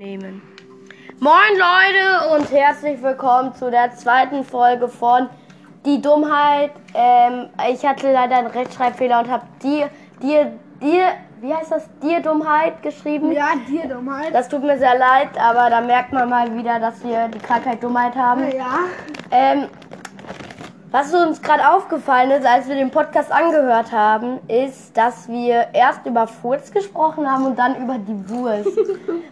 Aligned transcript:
nehmen. 0.00 0.40
Moin 1.20 1.52
Leute 1.58 2.34
und 2.34 2.50
herzlich 2.50 3.02
willkommen 3.02 3.54
zu 3.54 3.70
der 3.70 3.94
zweiten 3.94 4.44
Folge 4.44 4.88
von 4.88 5.28
Die 5.84 6.00
Dummheit. 6.00 6.70
Ähm, 6.94 7.50
ich 7.70 7.84
hatte 7.84 8.10
leider 8.10 8.38
einen 8.38 8.46
Rechtschreibfehler 8.46 9.20
und 9.20 9.28
habe 9.28 9.44
dir, 9.62 9.90
dir, 10.22 10.52
dir, 10.80 11.04
wie 11.42 11.52
heißt 11.52 11.70
das, 11.70 11.86
dir 12.02 12.20
Dummheit 12.20 12.82
geschrieben. 12.82 13.30
Ja, 13.32 13.50
dir 13.68 13.88
Dummheit. 13.88 14.34
Das 14.34 14.48
tut 14.48 14.62
mir 14.62 14.78
sehr 14.78 14.96
leid, 14.96 15.38
aber 15.38 15.68
da 15.68 15.82
merkt 15.82 16.14
man 16.14 16.30
mal 16.30 16.56
wieder, 16.56 16.80
dass 16.80 17.04
wir 17.04 17.28
die 17.28 17.38
Krankheit 17.38 17.82
Dummheit 17.82 18.16
haben. 18.16 18.50
Ja. 18.56 18.78
Ähm, 19.30 19.68
was 20.90 21.14
uns 21.14 21.40
gerade 21.40 21.68
aufgefallen 21.68 22.30
ist, 22.32 22.46
als 22.46 22.68
wir 22.68 22.74
den 22.74 22.90
Podcast 22.90 23.30
angehört 23.30 23.92
haben, 23.92 24.38
ist, 24.48 24.96
dass 24.96 25.28
wir 25.28 25.68
erst 25.72 26.04
über 26.04 26.26
Furz 26.26 26.72
gesprochen 26.72 27.30
haben 27.30 27.46
und 27.46 27.58
dann 27.58 27.76
über 27.82 27.96
die 27.98 28.28
Wurst. 28.28 28.76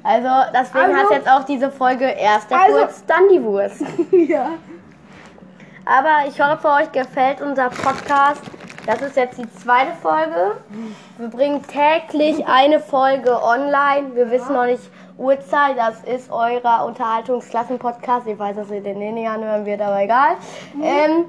Also 0.05 0.29
deswegen 0.55 0.95
Also- 0.95 0.97
hat 0.97 1.11
jetzt 1.11 1.29
auch 1.31 1.45
diese 1.45 1.71
Folge 1.71 2.05
erst 2.07 2.51
der 2.51 2.61
Also- 2.61 2.79
Furz, 2.79 3.05
dann 3.07 3.29
die 3.31 3.43
Wurst. 3.43 3.83
ja. 4.13 4.51
Aber 5.85 6.29
ich 6.29 6.41
hoffe, 6.41 6.69
euch 6.69 6.93
gefällt 6.93 7.41
unser 7.43 7.69
Podcast. 7.71 8.43
Das 8.87 9.03
ist 9.03 9.17
jetzt 9.17 9.37
die 9.39 9.51
zweite 9.53 9.93
Folge. 10.01 10.57
Wir 11.19 11.29
bringen 11.29 11.63
täglich 11.67 12.47
eine 12.47 12.81
Folge 12.81 13.43
online. 13.43 14.15
Wir 14.15 14.31
wissen 14.31 14.55
noch 14.55 14.65
nicht 14.65 14.83
Uhrzeit. 15.19 15.77
Das 15.77 16.03
ist 16.05 16.31
eurer 16.31 16.87
Unterhaltungsklassen-Podcast. 16.87 18.27
Ich 18.27 18.39
weiß, 18.39 18.57
dass 18.57 18.71
ihr 18.71 18.81
den 18.81 18.99
nicht 18.99 19.29
anhören 19.29 19.67
wird, 19.67 19.81
aber 19.81 20.01
egal. 20.01 20.37
Ähm, 20.81 21.25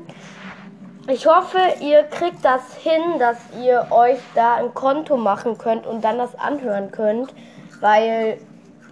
ich 1.08 1.26
hoffe, 1.26 1.58
ihr 1.82 2.04
kriegt 2.04 2.46
das 2.46 2.76
hin, 2.76 3.18
dass 3.18 3.38
ihr 3.62 3.88
euch 3.90 4.20
da 4.36 4.56
ein 4.56 4.74
Konto 4.74 5.18
machen 5.18 5.58
könnt 5.58 5.88
und 5.88 6.04
dann 6.04 6.20
das 6.20 6.38
anhören 6.38 6.92
könnt. 6.92 7.34
Weil 7.82 8.38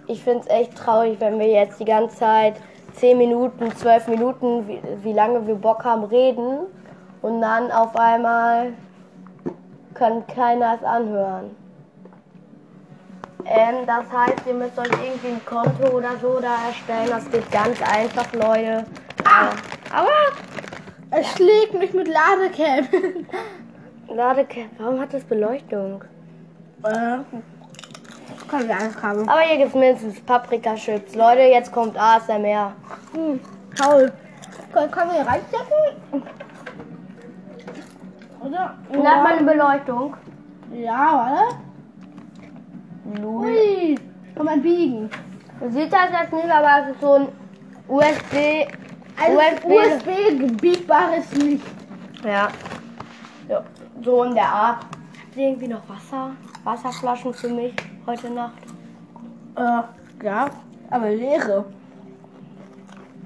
ich 0.08 0.22
finde 0.24 0.40
es 0.40 0.46
echt 0.48 0.76
traurig, 0.76 1.20
wenn 1.20 1.38
wir 1.38 1.46
jetzt 1.46 1.78
die 1.78 1.84
ganze 1.84 2.16
Zeit 2.16 2.56
10 2.94 3.16
Minuten, 3.16 3.70
12 3.70 4.08
Minuten, 4.08 4.66
wie, 4.66 4.80
wie 5.02 5.12
lange 5.12 5.46
wir 5.46 5.54
Bock 5.54 5.84
haben, 5.84 6.04
reden 6.04 6.66
und 7.22 7.40
dann 7.40 7.70
auf 7.70 7.94
einmal 7.94 8.72
kann 9.94 10.26
keiner 10.26 10.74
es 10.74 10.84
anhören. 10.84 11.54
Ähm, 13.50 13.86
das 13.86 14.04
heißt, 14.12 14.46
ihr 14.46 14.54
müsst 14.54 14.78
euch 14.78 14.90
irgendwie 15.02 15.28
ein 15.28 15.44
Konto 15.44 15.88
oder 15.96 16.10
so 16.20 16.38
da 16.40 16.54
erstellen. 16.68 17.08
Das 17.08 17.30
geht 17.30 17.50
ganz 17.50 17.80
einfach, 17.82 18.30
Leute. 18.34 18.84
Ah. 19.24 19.48
Äh, 19.48 19.94
aber 19.94 20.08
Es 21.10 21.26
schlägt 21.32 21.72
mich 21.74 21.94
mit 21.94 22.08
Ladecam. 22.08 22.86
Ladecap, 24.08 24.66
warum 24.78 25.00
hat 25.00 25.14
das 25.14 25.24
Beleuchtung? 25.24 26.04
äh, 26.84 27.18
kann 28.48 28.64
ich 28.64 28.74
Angst 28.74 29.02
haben. 29.02 29.28
Aber 29.28 29.40
hier 29.40 29.56
gibt 29.56 29.70
es 29.70 29.74
mindestens 29.74 30.20
Paprika-Chips. 30.20 31.14
Leute, 31.14 31.42
jetzt 31.42 31.72
kommt 31.72 31.98
ASMR. 31.98 32.72
Hm, 33.14 33.40
toll. 33.74 34.12
Können, 34.72 34.90
können 34.90 35.10
wir 35.10 35.22
hier 35.22 35.26
reinstecken? 35.26 36.22
Oder? 38.40 38.74
Und 38.90 39.04
da 39.04 39.10
hat 39.16 39.22
man 39.22 39.32
eine 39.32 39.50
Beleuchtung. 39.50 40.16
Ja, 40.72 41.30
warte. 41.30 41.67
Ui. 43.16 43.98
Kann 44.34 44.46
man 44.46 44.62
biegen. 44.62 45.10
Man 45.60 45.72
sieht 45.72 45.92
das 45.92 46.10
jetzt 46.12 46.32
nicht, 46.32 46.50
aber 46.50 46.82
es 46.82 46.94
ist 46.94 47.00
so 47.00 47.14
ein 47.14 47.28
USB. 47.88 48.68
Ein 49.16 49.36
USB. 49.36 49.66
USB 49.66 50.60
biegbares 50.60 51.32
Licht. 51.32 51.66
Ja. 52.24 52.48
ja. 53.48 53.64
So 54.02 54.24
in 54.24 54.34
der 54.34 54.48
Art. 54.48 54.82
Habt 54.82 55.36
ihr 55.36 55.48
irgendwie 55.48 55.68
noch 55.68 55.88
Wasser? 55.88 56.30
Wasserflaschen 56.64 57.34
für 57.34 57.48
mich 57.48 57.74
heute 58.06 58.30
Nacht? 58.30 58.58
Äh, 59.56 60.24
ja, 60.24 60.50
aber 60.90 61.10
leere. 61.10 61.64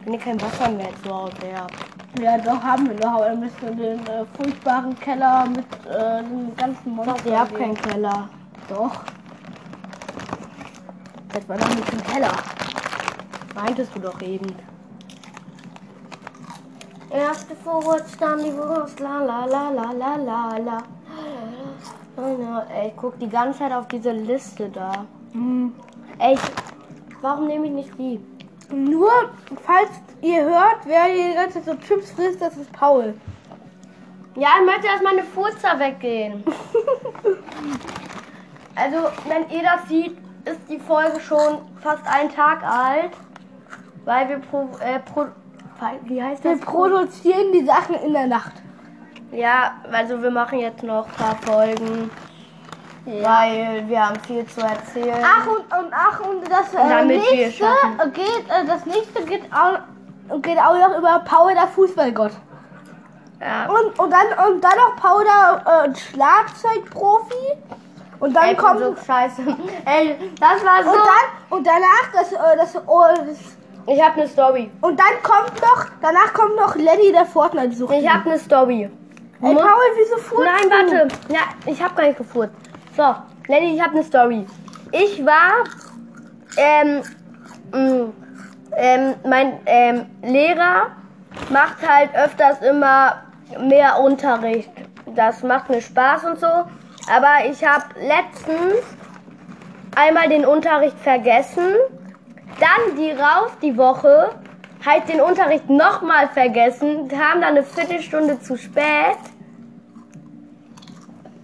Wenn 0.05 0.15
ihr 0.15 0.19
kein 0.19 0.41
Wasser 0.41 0.71
mehr 0.71 0.89
zu 1.03 1.15
Hause 1.15 1.33
habt. 1.55 1.75
Ja, 2.21 2.39
doch 2.39 2.63
haben 2.63 2.89
wir 2.89 2.95
noch, 2.95 3.17
aber 3.17 3.27
dann 3.27 3.41
müssen 3.41 3.61
wir 3.63 3.71
den 3.71 4.07
äh, 4.07 4.25
furchtbaren 4.37 4.99
Keller 5.01 5.47
mit 5.47 5.65
äh, 5.91 6.23
den 6.23 6.55
ganzen 6.57 6.95
Monstern. 6.95 7.17
Ihr 7.25 7.39
habt 7.39 7.55
keinen 7.55 7.75
Keller. 7.75 8.29
Doch. 8.69 9.05
Das 11.33 11.49
war 11.49 11.57
doch 11.57 11.75
nicht 11.75 11.93
im 11.93 12.03
Keller. 12.03 12.33
Meintest 13.55 13.95
du 13.95 14.01
doch 14.01 14.21
eben. 14.21 14.55
Erste 17.11 17.55
Furz, 17.57 18.17
dann 18.19 18.43
die 18.43 18.57
Wurst, 18.57 18.99
la 19.01 19.23
la 19.23 19.45
la 19.45 19.71
la 19.71 19.93
la 19.93 20.17
la 20.17 20.57
la. 20.57 20.79
la. 22.17 22.67
Ey, 22.75 22.89
ich 22.89 22.97
guck 22.97 23.19
die 23.19 23.29
ganze 23.29 23.61
Zeit 23.61 23.73
auf 23.73 23.89
diese 23.89 24.13
Liste 24.13 24.69
da. 24.69 25.07
Hm. 25.33 25.75
Ey, 26.19 26.37
warum 27.21 27.47
nehme 27.47 27.67
ich 27.67 27.73
nicht 27.73 27.99
die? 27.99 28.21
Nur, 28.71 29.11
falls 29.65 29.91
ihr 30.21 30.45
hört, 30.45 30.85
wer 30.85 31.05
hier 31.05 31.31
die 31.31 31.35
ganze 31.35 31.63
Zeit 31.63 31.65
so 31.65 31.75
Chips 31.87 32.13
frisst, 32.13 32.41
das 32.41 32.57
ist 32.57 32.73
Paul. 32.73 33.15
Ja, 34.35 34.49
ich 34.61 34.67
möchte, 34.67 34.87
dass 34.87 35.03
meine 35.03 35.25
Furzer 35.25 35.79
weggehen. 35.79 36.43
also, 38.75 38.97
wenn 39.29 39.51
ihr 39.51 39.63
das 39.63 39.89
seht, 39.89 40.17
ist 40.45 40.61
die 40.69 40.79
Folge 40.79 41.21
schon 41.21 41.59
fast 41.81 42.03
ein 42.07 42.33
Tag 42.35 42.63
alt. 42.63 43.13
Weil 44.05 44.29
wir 44.29 44.39
pro, 44.39 44.69
äh, 44.81 44.99
pro, 44.99 45.27
wie 46.05 46.23
heißt 46.23 46.43
Wir 46.43 46.57
das? 46.57 46.61
produzieren 46.61 47.53
die 47.53 47.65
Sachen 47.65 47.95
in 47.97 48.13
der 48.13 48.27
Nacht. 48.27 48.53
Ja, 49.31 49.75
also 49.91 50.21
wir 50.23 50.31
machen 50.31 50.59
jetzt 50.59 50.83
noch 50.83 51.07
ein 51.07 51.15
paar 51.15 51.37
Folgen, 51.37 52.11
weil 53.07 53.85
wir 53.89 54.09
haben 54.09 54.21
viel 54.21 54.45
zu 54.47 54.61
erzählen. 54.61 55.25
Ach 55.25 55.47
und, 55.47 55.61
und 55.61 55.93
ach 55.93 56.21
und 56.21 56.43
das 56.51 56.75
äh, 56.75 57.05
nächste 57.05 57.35
geht, 58.13 58.45
äh, 58.49 58.67
das 58.67 58.85
nächste 58.85 59.25
geht 59.25 59.45
auch, 59.53 59.79
geht 60.43 60.59
auch 60.59 60.79
noch 60.79 60.99
über 60.99 61.23
Paul 61.25 61.55
der 61.55 61.69
Fußballgott. 61.69 62.33
Ja. 63.41 63.67
Und, 63.71 63.99
und 63.99 64.11
dann 64.11 64.47
und 64.49 64.63
dann 64.63 64.77
noch 64.77 64.97
Paul 64.97 65.25
der 65.25 65.87
äh, 65.87 65.95
Schlagzeugprofi. 65.97 67.57
Und 68.23 68.35
dann 68.37 68.45
Ey, 68.45 68.55
kommt 68.55 68.79
so 68.79 68.95
scheiße. 68.95 69.43
Ey, 69.85 70.17
das 70.39 70.65
war 70.65 70.85
so. 70.85 70.91
und 70.91 70.97
dann 70.97 71.59
und 71.59 71.67
danach 71.67 72.13
das 72.13 72.33
äh, 72.33 72.57
das, 72.57 72.77
oh, 72.87 73.03
das 73.27 73.39
ich 73.85 74.01
habe 74.01 74.21
eine 74.21 74.29
Story. 74.29 74.71
und 74.81 74.97
dann 74.97 75.21
kommt 75.25 75.61
noch 75.61 75.87
danach 76.01 76.33
kommt 76.33 76.55
noch 76.55 76.77
Lenny 76.77 77.11
der 77.11 77.27
Fortnite 77.27 77.75
sucht. 77.75 77.93
Ich 77.95 78.09
habe 78.09 78.31
eine 78.31 78.39
Story. 78.39 78.89
Ey, 79.43 79.55
Paul, 79.57 79.65
wieso 79.97 80.19
furzt 80.19 80.45
Nein, 80.45 80.71
du? 80.89 80.93
warte. 81.01 81.09
Ja, 81.33 81.41
ich 81.67 81.83
habe 81.83 81.97
gar 81.97 82.07
nicht 82.07 82.19
gefurzt. 82.19 82.55
So, 82.97 83.13
Lenny, 83.49 83.75
ich 83.75 83.83
habe 83.83 83.95
eine 83.95 84.05
Story. 84.05 84.47
Ich 84.93 85.27
war, 85.27 85.65
ähm, 86.59 87.03
mh, 87.73 88.05
ähm, 88.77 89.15
mein 89.29 89.59
ähm, 89.67 90.07
Lehrer 90.23 90.93
macht 91.51 91.79
halt 91.85 92.15
öfters 92.15 92.63
immer 92.63 93.17
mehr 93.59 93.99
Unterricht. 93.99 94.71
Das 95.17 95.43
macht 95.43 95.71
mir 95.71 95.81
Spaß 95.83 96.23
und 96.25 96.39
so. 96.39 96.47
Aber 97.09 97.51
ich 97.51 97.65
habe 97.65 97.85
letztens 98.01 98.83
einmal 99.97 100.29
den 100.29 100.45
Unterricht 100.45 100.99
vergessen. 100.99 101.75
Dann 102.61 102.97
die 102.97 103.11
rauf 103.11 103.57
die 103.61 103.77
Woche 103.77 104.31
halt 104.85 105.09
den 105.09 105.21
Unterricht 105.21 105.69
nochmal 105.71 106.29
vergessen, 106.29 107.09
kam 107.09 107.41
dann 107.41 107.57
eine 107.57 107.63
Viertelstunde 107.63 108.41
zu 108.41 108.57
spät, 108.57 109.19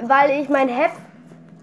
weil 0.02 0.40
ich 0.40 0.48
mein 0.48 0.68
Heft 0.68 0.96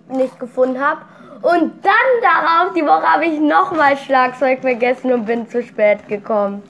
nicht 0.09 0.39
gefunden 0.39 0.79
habe. 0.79 1.01
Und 1.41 1.85
dann 1.85 1.93
darauf 2.21 2.73
die 2.73 2.85
Woche 2.85 3.03
habe 3.03 3.25
ich 3.25 3.39
nochmal 3.39 3.97
Schlagzeug 3.97 4.61
vergessen 4.61 5.11
und 5.11 5.25
bin 5.25 5.47
zu 5.49 5.61
spät 5.61 6.07
gekommen. 6.07 6.63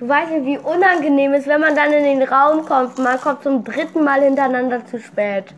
Du 0.00 0.08
weißt 0.08 0.30
nicht, 0.32 0.46
wie 0.46 0.56
unangenehm 0.56 1.34
es 1.34 1.40
ist, 1.40 1.46
wenn 1.46 1.60
man 1.60 1.76
dann 1.76 1.92
in 1.92 2.02
den 2.02 2.22
Raum 2.22 2.64
kommt. 2.64 2.96
Man 2.98 3.20
kommt 3.20 3.42
zum 3.42 3.62
dritten 3.62 4.02
Mal 4.02 4.22
hintereinander 4.22 4.84
zu 4.86 4.98
spät. 4.98 5.54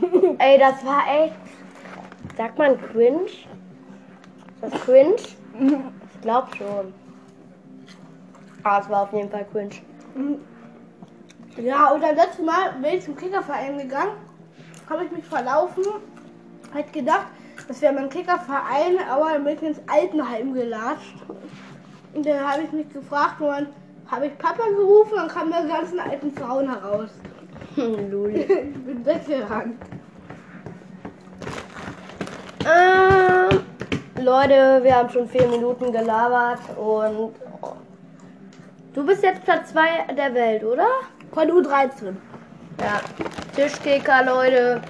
Ey, 0.38 0.58
das 0.58 0.84
war 0.84 1.04
echt. 1.08 1.36
Sagt 2.36 2.58
man 2.58 2.76
cringe? 2.80 3.26
Ist 3.26 3.46
das 4.60 4.72
cringe? 4.82 5.16
Ich 6.14 6.22
glaub 6.22 6.52
schon. 6.56 6.92
Ah, 8.64 8.80
es 8.80 8.88
war 8.90 9.02
auf 9.02 9.12
jeden 9.12 9.30
Fall 9.30 9.46
cringe. 9.52 9.76
Ja, 11.56 11.92
und 11.92 12.02
das 12.02 12.16
letzte 12.16 12.42
Mal 12.42 12.72
bin 12.82 12.94
ich 12.94 13.04
zum 13.04 13.14
Kickerverein 13.14 13.78
gegangen, 13.78 14.16
habe 14.90 15.04
ich 15.04 15.12
mich 15.12 15.24
verlaufen, 15.24 15.84
halt 16.74 16.92
gedacht, 16.92 17.28
das 17.68 17.80
wäre 17.80 17.92
mein 17.92 18.08
Kickerverein, 18.08 18.98
aber 19.08 19.34
dann 19.34 19.44
bin 19.44 19.54
ich 19.54 19.62
ins 19.62 19.80
Altenheim 19.86 20.52
gelatscht. 20.54 21.14
Und 22.18 22.26
dann 22.26 22.40
habe 22.40 22.62
ich 22.64 22.72
mich 22.72 22.92
gefragt, 22.92 23.34
wo 23.38 23.46
man, 23.46 23.68
habe 24.10 24.26
ich 24.26 24.36
Papa 24.38 24.64
gerufen, 24.76 25.12
dann 25.14 25.28
kamen 25.28 25.54
die 25.62 25.68
ganzen 25.72 26.00
alten 26.00 26.32
Frauen 26.32 26.68
heraus. 26.68 27.10
Lul. 27.76 28.30
Ich 28.34 28.48
bin 28.48 29.06
weggerannt. 29.06 29.76
Ähm, 32.64 33.60
Leute, 34.20 34.80
wir 34.82 34.96
haben 34.96 35.08
schon 35.10 35.28
vier 35.28 35.46
Minuten 35.46 35.92
gelabert 35.92 36.58
und 36.76 37.34
du 38.94 39.06
bist 39.06 39.22
jetzt 39.22 39.44
Platz 39.44 39.70
2 39.70 40.14
der 40.16 40.34
Welt, 40.34 40.64
oder? 40.64 40.88
Von 41.30 41.48
U13. 41.48 42.16
Ja. 42.80 43.00
Tischkicker, 43.54 44.24
Leute. 44.24 44.80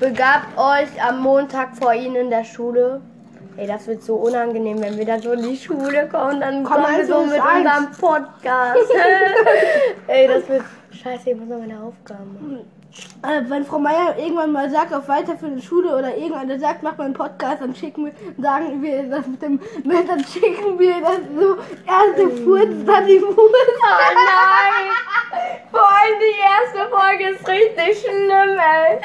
begabt 0.00 0.56
euch 0.56 0.88
am 1.06 1.20
Montag 1.20 1.76
vor 1.76 1.92
Ihnen 1.92 2.16
in 2.16 2.30
der 2.30 2.44
Schule. 2.44 3.02
Ey, 3.58 3.66
das 3.66 3.88
wird 3.88 4.04
so 4.04 4.14
unangenehm, 4.14 4.80
wenn 4.80 4.96
wir 4.96 5.04
dann 5.04 5.20
so 5.20 5.32
in 5.32 5.42
die 5.42 5.56
Schule 5.56 6.08
kommen, 6.08 6.40
dann 6.40 6.62
Komm, 6.62 6.74
kommen 6.74 6.86
wir 6.90 6.98
also 6.98 7.14
so 7.14 7.26
mit 7.26 7.40
eins. 7.40 7.66
unserem 7.66 7.90
Podcast. 7.90 8.78
Ey, 10.06 10.28
das 10.28 10.48
wird 10.48 10.62
scheiße, 10.92 11.30
ich 11.30 11.36
muss 11.36 11.48
noch 11.48 11.58
meine 11.58 11.82
Aufgaben 11.82 12.34
machen. 12.34 12.70
Äh, 13.24 13.50
wenn 13.50 13.64
Frau 13.66 13.80
Meier 13.80 14.16
irgendwann 14.16 14.52
mal 14.52 14.70
sagt, 14.70 14.94
auf 14.94 15.08
weiterführende 15.08 15.60
Schule 15.60 15.88
oder 15.88 16.16
irgendeiner 16.16 16.56
sagt, 16.60 16.84
mach 16.84 16.96
mal 16.98 17.06
einen 17.06 17.14
Podcast, 17.14 17.60
dann 17.60 17.74
schicken 17.74 18.04
wir, 18.06 18.12
sagen 18.40 18.80
wir 18.80 19.02
das 19.10 19.26
mit 19.26 19.42
dem, 19.42 19.60
mit, 19.82 20.08
dann 20.08 20.24
schicken 20.24 20.78
wir 20.78 21.00
das 21.00 21.18
so, 21.36 21.56
erste 21.84 22.30
Furz, 22.44 22.70
dann 22.86 23.06
die 23.08 23.18
Furz. 23.18 23.36
Oh 23.36 24.14
nein! 24.14 24.92
Vor 25.78 25.88
allem 25.94 26.18
die 26.18 26.36
erste 26.42 26.80
Folge 26.90 27.24
ist 27.30 27.48
richtig 27.48 28.00
schlimm, 28.00 28.58
ey. 28.58 28.98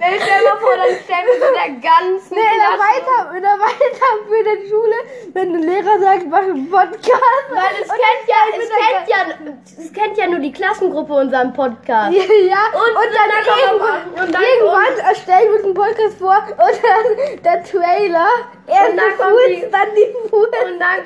Ey, 0.00 0.20
stell 0.20 0.42
mal 0.44 0.58
vor, 0.58 0.74
dann 0.76 0.94
stellen 1.04 1.26
wir 1.30 1.38
so 1.38 1.48
der 1.54 1.70
ganzen 1.90 2.34
Nee, 2.34 2.40
in 2.40 2.60
der, 2.64 2.76
weiter, 2.82 3.36
in 3.36 3.42
der 3.42 3.56
weiterführenden 3.62 4.68
Schule, 4.68 4.96
wenn 5.32 5.52
der 5.52 5.60
Lehrer 5.62 5.98
sagt, 6.00 6.26
mach 6.28 6.38
einen 6.38 6.68
Podcast. 6.68 7.46
Weil 7.50 7.74
es 7.82 7.88
und 7.88 7.96
kennt 8.02 8.26
ja, 8.26 8.36
es 8.50 8.58
mit 8.58 8.70
kennt 8.74 9.08
ja, 9.08 9.84
es 9.84 9.92
kennt 9.92 10.16
ja 10.18 10.26
nur 10.26 10.40
die 10.40 10.52
Klassengruppe 10.52 11.12
unseren 11.14 11.52
Podcast. 11.52 12.12
Ja. 12.14 12.22
Und 12.74 13.10
dann, 13.14 13.30
irgendwann, 13.46 13.78
kommt- 14.14 14.20
und 14.26 14.34
dann 14.34 14.42
irgendwann 14.42 14.98
erstellen 15.08 15.52
wir 15.52 15.64
einen 15.64 15.74
Podcast 15.74 16.18
vor 16.18 16.36
und 16.36 16.58
dann 16.58 17.42
der 17.44 17.62
Trailer. 17.62 18.26
Erst 18.66 18.90
Und 18.90 18.96
dann 18.96 19.10
die 19.10 19.16
kommt 19.16 19.30
Fuß, 19.30 19.46
die- 19.46 19.70
dann 19.70 19.94
die 19.94 20.28
Fuß. 20.30 20.48
Und 20.48 20.80
dann 20.80 21.04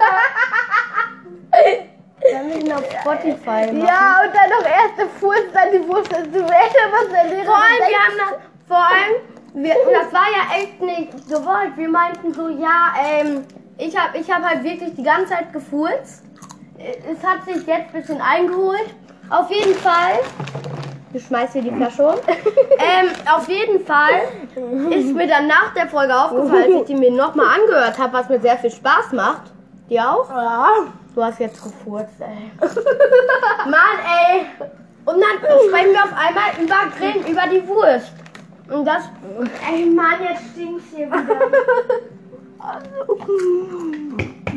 Dann 2.30 2.48
müssen 2.48 2.66
wir 2.66 2.76
auf 2.76 2.84
Spotify 3.00 3.72
machen. 3.72 3.80
Ja, 3.80 4.20
und 4.24 4.34
dann 4.34 4.50
noch 4.50 4.64
erst 4.64 4.98
der 4.98 5.08
Fuß, 5.20 5.42
dann 5.52 5.72
die 5.72 5.78
Fuß. 5.78 6.08
Das 6.08 6.22
Trailer, 6.22 6.86
was 6.92 7.08
der 7.12 7.24
Lehrer 7.24 7.44
Vor 7.44 7.56
allem, 7.56 7.88
wir 7.88 7.98
haben 7.98 8.18
das, 8.18 8.68
vor 8.68 8.76
allem, 8.76 9.62
wir, 9.62 9.74
das 9.74 10.12
war 10.12 10.26
ja 10.30 10.60
echt 10.60 10.80
nicht 10.80 11.28
gewollt. 11.28 11.76
Wir 11.76 11.88
meinten 11.88 12.32
so, 12.32 12.48
ja, 12.48 12.92
ähm, 13.02 13.44
ich 13.78 13.96
habe 13.96 14.18
ich 14.18 14.30
hab 14.30 14.42
halt 14.42 14.62
wirklich 14.64 14.94
die 14.94 15.02
ganze 15.02 15.34
Zeit 15.34 15.52
gefurzt. 15.52 16.24
Es 16.78 17.26
hat 17.26 17.44
sich 17.44 17.66
jetzt 17.66 17.94
ein 17.94 18.00
bisschen 18.00 18.20
eingeholt. 18.20 18.94
Auf 19.30 19.50
jeden 19.50 19.74
Fall. 19.74 20.20
Du 21.12 21.18
schmeißt 21.18 21.54
hier 21.54 21.62
die 21.62 21.70
Flasche 21.70 22.06
um. 22.06 22.14
ähm, 22.26 23.10
auf 23.34 23.48
jeden 23.48 23.84
Fall 23.84 24.28
ist 24.90 25.14
mir 25.14 25.26
dann 25.26 25.46
nach 25.46 25.72
der 25.74 25.88
Folge 25.88 26.14
aufgefallen, 26.14 26.64
als 26.64 26.82
ich 26.82 26.84
die 26.84 26.94
mir 26.94 27.10
nochmal 27.10 27.58
angehört 27.60 27.98
habe, 27.98 28.12
was 28.12 28.28
mir 28.28 28.40
sehr 28.40 28.58
viel 28.58 28.70
Spaß 28.70 29.12
macht. 29.12 29.52
Dir 29.88 30.10
auch? 30.10 30.28
Ja. 30.28 30.66
Du 31.18 31.24
hast 31.24 31.40
jetzt 31.40 31.60
gefurzt, 31.60 32.14
ey. 32.20 32.52
Mann, 33.68 33.98
ey. 34.06 34.46
Und 35.04 35.20
dann 35.20 35.38
sprechen 35.40 35.92
wir 35.92 36.04
auf 36.04 36.12
einmal 36.16 36.52
über 36.62 36.96
Grillen, 36.96 37.26
über 37.26 37.42
die 37.48 37.66
Wurst. 37.66 38.12
Und 38.70 38.84
das. 38.84 39.10
Ey, 39.68 39.86
Mann, 39.86 40.22
jetzt 40.22 40.52
stinkt's 40.52 40.84
hier 40.94 41.08
wieder. 41.08 41.40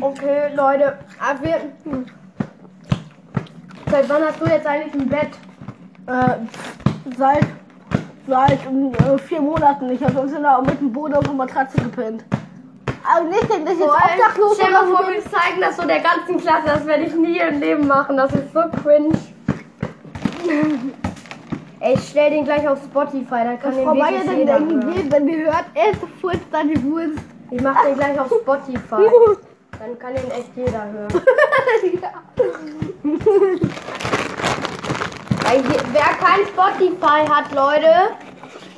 Okay, 0.00 0.54
Leute. 0.54 0.98
Aber 1.20 1.42
wir. 1.42 1.60
Seit 3.90 4.08
wann 4.08 4.22
hast 4.22 4.40
du 4.40 4.46
jetzt 4.46 4.66
eigentlich 4.68 4.94
ein 4.94 5.08
Bett? 5.08 5.30
Äh, 6.06 6.36
seit, 7.16 7.46
seit 8.28 8.60
äh, 8.66 9.18
vier 9.18 9.40
Monaten. 9.40 9.90
Ich 9.90 10.00
habe 10.00 10.12
sonst 10.12 10.32
immer 10.32 10.62
mit 10.62 10.80
dem 10.80 10.92
Boden 10.92 11.14
auf 11.14 11.24
der 11.24 11.34
Matratze 11.34 11.82
gepennt. 11.82 12.24
Aber 13.04 13.24
nicht, 13.28 13.42
dass 13.50 13.58
ich 13.58 13.78
jetzt 13.78 13.82
obdachlos 13.82 14.56
stell 14.56 14.70
mal 14.70 14.88
oder 14.88 14.96
vor, 14.98 15.06
wir 15.12 15.24
zeigen 15.24 15.60
das 15.60 15.76
so 15.76 15.86
der 15.86 16.00
ganzen 16.00 16.38
Klasse. 16.38 16.66
Das 16.66 16.86
werde 16.86 17.04
ich 17.04 17.14
nie 17.14 17.38
im 17.38 17.60
Leben 17.60 17.86
machen. 17.86 18.16
Das 18.16 18.32
ist 18.32 18.52
so 18.52 18.60
cringe. 18.82 19.12
Ey, 21.80 21.94
ich 21.94 22.08
stell 22.08 22.30
den 22.30 22.44
gleich 22.44 22.68
auf 22.68 22.78
Spotify, 22.84 23.42
dann 23.42 23.60
kann 23.60 23.74
den 23.74 23.84
Frau 23.84 23.94
Meier 23.94 24.12
wirklich 24.12 24.38
jeder 24.38 24.58
hören. 24.60 25.06
wenn 25.10 25.26
wir 25.26 25.38
hört, 25.46 25.64
erste 25.74 26.06
Furz, 26.20 26.38
dann 26.52 26.68
die 26.68 26.80
Wurst. 26.84 27.18
Ich 27.50 27.60
mach 27.60 27.82
den 27.84 27.96
gleich 27.96 28.20
auf 28.20 28.28
Spotify. 28.28 29.02
Dann 29.78 29.98
kann 29.98 30.14
den 30.14 30.30
echt 30.30 30.54
jeder 30.54 30.84
hören. 30.84 31.08
Weil 35.44 35.64
wer 35.92 36.14
kein 36.20 36.46
Spotify 36.46 37.26
hat, 37.28 37.52
Leute, 37.52 38.14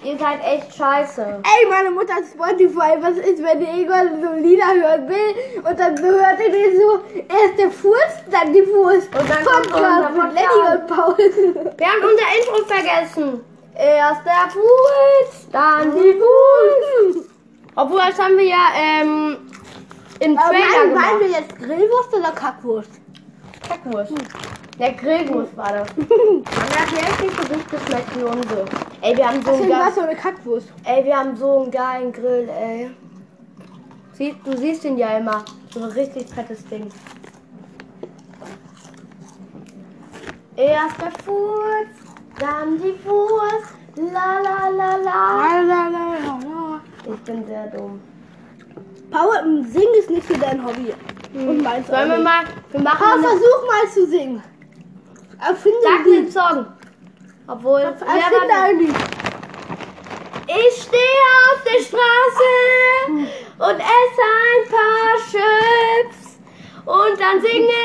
ihr 0.04 0.18
seid 0.18 0.40
echt 0.44 0.74
scheiße. 0.74 1.22
Ey, 1.22 1.70
meine 1.70 1.90
Mutter 1.90 2.14
hat 2.14 2.24
Spotify. 2.24 2.96
Was 3.00 3.16
ist, 3.16 3.42
wenn 3.42 3.62
irgendwann 3.62 4.22
so 4.22 4.32
Lieder 4.34 4.66
hören 4.66 5.08
will 5.08 5.62
und 5.68 5.78
dann 5.78 5.98
hört 6.00 6.40
ihr 6.40 6.52
die 6.52 6.76
so, 6.76 7.00
erst 7.28 7.58
der 7.58 7.70
Furz, 7.70 8.14
dann 8.30 8.52
die 8.52 8.66
Wurst. 8.68 9.08
Und 9.14 9.28
dann 9.28 9.44
kommt 9.44 9.70
Podcast 9.70 10.10
unser 10.10 10.24
mit 10.24 10.34
Lenny 10.34 10.80
und 10.80 10.86
Paul. 10.86 11.16
Wir 11.78 11.86
haben 11.86 12.02
unser 12.02 12.28
Intro 12.38 12.64
vergessen. 12.66 13.44
Erst 13.76 14.20
der 14.24 14.50
Fuß, 14.50 15.48
dann 15.50 15.92
die 15.96 16.20
Fuß. 16.20 17.24
Obwohl, 17.74 18.00
das 18.06 18.18
haben 18.20 18.36
wir 18.36 18.44
ja 18.44 18.68
ähm, 18.76 19.36
im 20.20 20.38
Aber 20.38 20.48
Trailer 20.50 20.64
meinen, 20.64 20.88
gemacht. 20.90 21.06
meinen 21.06 21.20
wir 21.20 21.28
jetzt 21.28 21.58
Grillwurst 21.58 22.14
oder 22.14 22.30
Kackwurst? 22.30 22.90
Kackwurst. 23.68 24.12
Der 24.78 24.92
Grillwurst 24.92 25.56
war 25.56 25.72
das. 25.72 25.88
Das 25.96 26.92
hat 26.92 26.92
echt 26.92 27.20
nicht 27.22 27.36
so 27.36 27.54
gut 27.54 27.70
geschmeckt 27.70 28.18
wie 28.18 28.24
unsere. 28.24 28.64
Ey, 29.02 29.16
wir 29.16 29.28
haben 29.28 29.42
so 29.42 29.52
einen 29.52 29.68
geilen, 29.68 29.94
so 29.94 30.00
eine 30.00 30.16
Kackwurst. 30.16 30.68
ey, 30.84 31.04
wir 31.04 31.16
haben 31.16 31.36
so 31.36 31.62
einen 31.62 31.70
geilen 31.70 32.12
Grill, 32.12 32.48
ey. 32.48 32.90
Sie, 34.12 34.34
du 34.44 34.56
siehst 34.56 34.84
ihn 34.84 34.98
ja 34.98 35.18
immer. 35.18 35.44
So 35.72 35.80
ein 35.82 35.90
richtig 35.90 36.28
fettes 36.28 36.64
Ding. 36.66 36.88
Erst 40.56 41.00
der 41.00 41.12
Furz, 41.24 41.94
dann 42.38 42.78
die 42.78 42.94
Wurst. 43.04 43.74
La 43.96 44.38
la 44.42 44.68
la 44.68 44.96
la. 44.96 45.02
La, 45.02 45.60
la, 45.60 45.88
la, 45.88 46.38
la. 46.42 46.80
Ich 47.12 47.20
bin 47.22 47.46
sehr 47.46 47.66
dumm. 47.68 48.00
Paul, 49.10 49.64
singen 49.68 49.94
ist 49.98 50.10
nicht 50.10 50.26
so 50.26 50.34
dein 50.34 50.64
Hobby. 50.64 50.92
Und 51.34 51.62
meins 51.62 51.86
Sollen 51.86 52.10
wir 52.10 52.18
mal, 52.18 52.44
wir 52.70 52.80
machen 52.80 52.98
Paul, 52.98 53.20
versuch 53.20 53.66
mal 53.66 53.92
zu 53.92 54.06
singen. 54.06 54.42
Erfinde 55.46 55.78
sag 55.82 56.06
mir 56.06 56.18
einen. 56.18 56.30
Song. 56.30 56.66
Obwohl, 57.46 57.80
Erfinde 57.80 58.54
ein 58.62 58.78
Lied. 58.78 58.94
Ich 60.46 60.82
stehe 60.82 61.24
auf 61.50 61.62
der 61.64 61.80
Straße 61.82 62.52
und 63.58 63.80
esse 63.80 64.24
ein 64.44 64.62
paar 64.70 65.16
Chips. 65.30 66.38
Und 66.86 67.20
dann 67.20 67.40
singe 67.40 67.82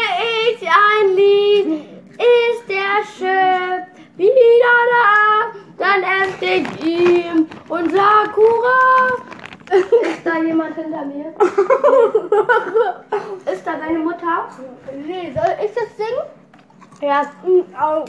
ich 0.52 0.62
ein 0.62 1.16
Lied. 1.16 1.86
Ist 2.18 2.68
der 2.68 3.04
Chip 3.18 3.88
wieder 4.18 4.80
da? 4.92 5.52
Dann 5.78 6.04
esse 6.04 6.46
ich 6.46 6.84
ihm 6.86 7.48
und 7.68 7.92
sag 7.92 8.36
Hurra. 8.36 8.80
Ist 9.72 10.26
da 10.26 10.42
jemand 10.42 10.76
hinter 10.76 11.06
mir? 11.06 11.34
Ist 13.54 13.66
da 13.66 13.76
deine 13.76 14.00
Mutter? 14.00 14.50
Nee, 15.06 15.34
soll 15.34 15.56
ich 15.66 15.74
das 15.74 15.96
singen? 15.96 16.39
Ja. 17.02 17.24
Mm, 17.46 17.74
au. 17.76 18.06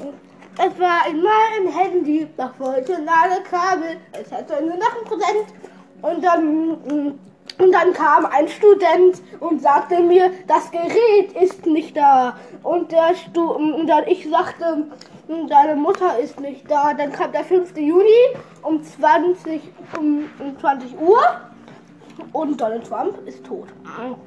Es 0.58 0.78
war 0.78 1.06
einmal 1.06 1.32
ein 1.58 1.68
Handy, 1.68 2.26
das 2.36 2.50
wollte 2.58 2.92
Ladekabel. 2.92 3.98
Es 4.12 4.30
hatte 4.32 4.62
nur 4.64 4.76
noch 4.76 4.96
ein 4.96 5.04
Prozent. 5.04 5.54
Und 6.02 6.24
dann, 6.24 7.18
und 7.58 7.72
dann 7.72 7.92
kam 7.92 8.26
ein 8.26 8.48
Student 8.48 9.22
und 9.38 9.62
sagte 9.62 10.00
mir, 10.00 10.30
das 10.48 10.70
Gerät 10.70 11.32
ist 11.40 11.66
nicht 11.66 11.96
da. 11.96 12.36
Und, 12.62 12.90
der 12.90 13.14
Stu 13.14 13.52
und 13.52 13.86
dann 13.86 14.06
ich 14.06 14.28
sagte, 14.28 14.88
deine 15.48 15.76
Mutter 15.76 16.18
ist 16.18 16.40
nicht 16.40 16.68
da. 16.70 16.92
Dann 16.94 17.12
kam 17.12 17.32
der 17.32 17.44
5. 17.44 17.76
Juni 17.76 18.34
um 18.62 18.82
20, 18.82 19.62
um, 19.98 20.28
um 20.40 20.58
20 20.58 21.00
Uhr. 21.00 21.22
Und 22.32 22.60
Donald 22.60 22.86
Trump 22.86 23.26
ist 23.26 23.44
tot. 23.44 23.68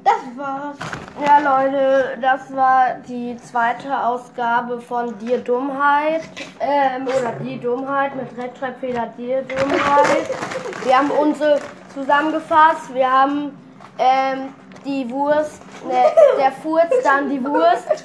Das 0.04 0.14
war's. 0.36 0.76
Ja, 1.24 1.38
Leute, 1.38 2.18
das 2.20 2.54
war 2.54 2.96
die 3.08 3.36
zweite 3.36 3.98
Ausgabe 3.98 4.80
von 4.80 5.18
Dir 5.18 5.38
Dummheit. 5.38 6.22
Ähm, 6.60 7.06
oder 7.06 7.32
Die 7.42 7.58
Dummheit 7.58 8.14
mit 8.16 8.36
Rechtschreibfehler 8.36 9.08
Dir 9.16 9.42
Dummheit. 9.42 10.28
Wir 10.84 10.98
haben 10.98 11.10
unsere 11.10 11.60
zusammengefasst. 11.94 12.92
Wir 12.92 13.10
haben 13.10 13.56
ähm, 13.98 14.52
die 14.84 15.08
Wurst, 15.10 15.62
ne, 15.86 16.04
der 16.38 16.52
Furz, 16.52 16.92
dann 17.02 17.30
die 17.30 17.42
Wurst. 17.42 18.04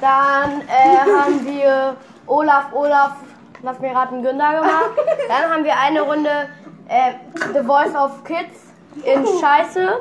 Dann 0.00 0.60
äh, 0.68 0.98
haben 1.10 1.44
wir 1.46 1.96
Olaf, 2.26 2.66
Olaf, 2.72 3.12
lass 3.62 3.78
mir 3.80 3.94
raten, 3.94 4.22
Günther 4.22 4.60
gemacht. 4.60 4.90
Dann 5.28 5.50
haben 5.50 5.64
wir 5.64 5.74
eine 5.76 6.02
Runde 6.02 6.48
äh, 6.88 7.12
The 7.54 7.66
Voice 7.66 7.94
of 7.94 8.22
Kids 8.24 8.65
in 9.04 9.26
Scheiße. 9.40 10.00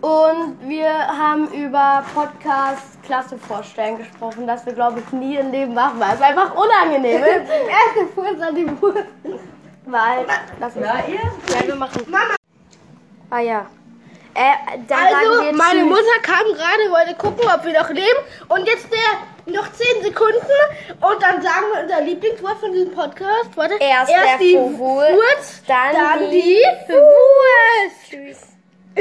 Und 0.00 0.68
wir 0.68 0.88
haben 0.90 1.46
über 1.52 2.04
Podcast 2.12 3.00
Klasse 3.04 3.38
vorstellen 3.38 3.98
gesprochen, 3.98 4.46
das 4.46 4.66
wir 4.66 4.72
glaube 4.72 5.00
ich 5.00 5.12
nie 5.12 5.36
im 5.36 5.52
Leben 5.52 5.74
machen, 5.74 6.00
weil 6.00 6.14
es 6.16 6.20
einfach 6.20 6.52
unangenehm 6.54 7.22
ist. 7.22 7.50
Erste 7.50 8.12
Furz 8.14 8.40
an 8.40 8.54
die 8.56 8.66
Wurst. 8.82 9.04
Weil 9.86 10.26
das 10.58 10.74
ist 10.76 10.84
Ja, 10.84 11.04
ihr? 11.08 11.20
ja, 11.20 11.66
wir 11.66 11.74
machen. 11.76 12.02
Mama. 12.08 12.34
Ah 13.30 13.40
ja. 13.40 13.66
Äh, 14.34 14.78
sagen 14.88 15.14
Also, 15.14 15.56
meine. 15.56 15.84
Mutter 15.84 16.18
kam 16.22 16.44
gerade, 16.46 16.90
wollte 16.90 17.14
gucken, 17.16 17.48
ob 17.54 17.64
wir 17.64 17.80
noch 17.80 17.90
leben. 17.90 18.18
Und 18.48 18.66
jetzt 18.66 18.88
der 18.90 18.98
noch 19.46 19.70
10 19.72 20.02
Sekunden. 20.02 20.36
Und 21.00 21.22
dann 21.22 21.42
sagen 21.42 21.66
wir 21.72 21.82
unser 21.82 22.00
Lieblingswort 22.02 22.58
von 22.58 22.72
diesem 22.72 22.92
Podcast. 22.92 23.50
Warte. 23.56 23.74
Erst 23.80 24.10
der 24.10 24.38
die 24.38 24.56
Wurz, 24.56 24.78
Wurz, 24.78 25.62
dann 25.66 25.92
dann 25.92 26.30
die 26.30 26.62
Wurst. 26.88 28.10
Tschüss. 28.10 28.51